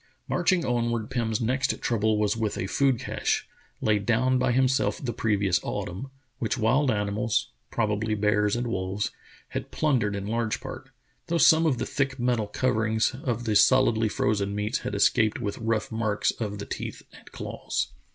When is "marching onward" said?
0.27-1.11